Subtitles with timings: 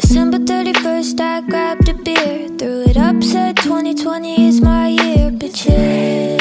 [0.00, 6.40] December 31st, I grabbed a beer, threw it up, said 2020 is my year, bitches.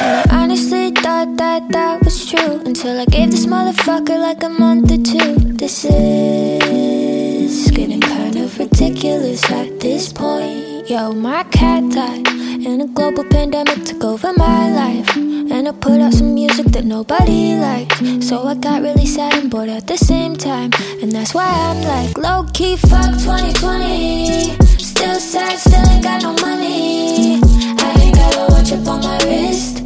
[0.00, 4.48] And I honestly thought that that was true until I gave this motherfucker like a
[4.48, 5.36] month or two.
[5.54, 10.90] This is getting kind of ridiculous at this point.
[10.90, 15.29] Yo, my cat died, and a global pandemic took over my life.
[15.60, 18.24] And I put out some music that nobody liked.
[18.24, 20.70] So I got really sad and bored at the same time.
[21.02, 24.56] And that's why I'm like, low key, fuck 2020.
[24.78, 27.42] Still sad, still ain't got no money.
[27.76, 29.84] I ain't got a watch up on my wrist.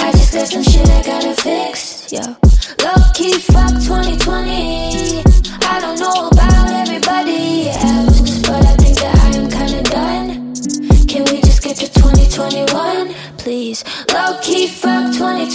[0.00, 2.10] I just got some shit I gotta fix.
[2.10, 2.22] Yo,
[2.80, 5.20] low key, fuck 2020.
[5.60, 10.54] I don't know about everybody else, but I think that I am kinda done.
[11.06, 13.84] Can we just get to 2021, please?
[14.12, 14.86] Low key, fuck 2020.
[14.86, 14.95] Hold up.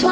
[0.04, 0.10] Okay,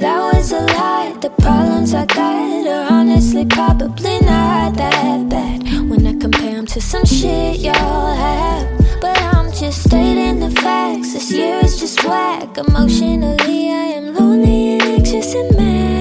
[0.00, 1.16] that was a lie.
[1.22, 6.82] The problems I got are honestly probably not that bad when I compare them to
[6.82, 9.00] some shit y'all have.
[9.00, 11.14] But I'm just stating the facts.
[11.14, 12.58] This year is just whack.
[12.58, 15.93] Emotionally, I am lonely and anxious and mad.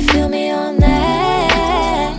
[0.00, 2.16] You feel me on that,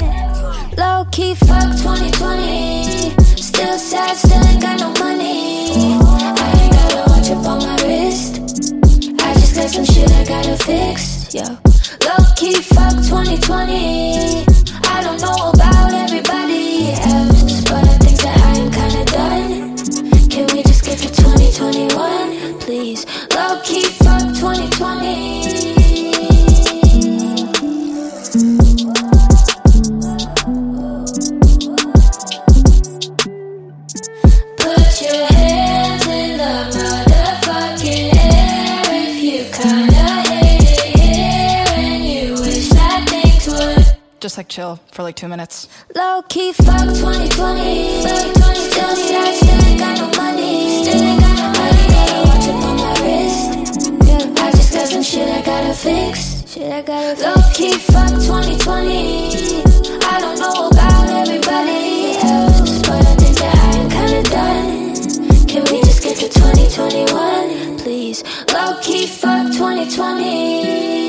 [0.78, 3.10] low key, fuck 2020.
[3.42, 5.82] Still sad, still ain't got no money.
[5.82, 8.38] I ain't got a watch up on my wrist.
[9.20, 11.34] I just got some shit I gotta fix.
[11.34, 14.11] Yo, low key, fuck 2020.
[44.22, 45.68] Just like chill for like two minutes.
[45.96, 48.04] low key fuck 2020.
[48.04, 49.34] Fuck 2020.
[49.34, 50.84] Still ain't got no money.
[50.84, 51.82] Still ain't got no money.
[52.30, 53.50] Watch on my wrist.
[54.06, 56.44] Yeah, I just got some shit I gotta fix.
[56.54, 57.26] Shit I gotta fix.
[57.26, 59.64] Low key fuck 2020.
[60.06, 64.96] I don't know about everybody else, but I think that I am kinda done.
[65.48, 68.24] Can we just get to 2021, please?
[68.54, 71.02] Low key fuck 2020.